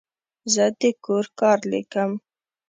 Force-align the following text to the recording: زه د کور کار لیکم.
زه 0.53 0.65
د 0.79 0.81
کور 1.05 1.25
کار 1.39 1.57
لیکم. 1.71 2.11